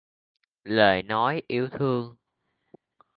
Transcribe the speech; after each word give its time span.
Lời 0.63 1.03
nói 1.03 1.41
yêu 1.47 1.67
thương 1.71 2.15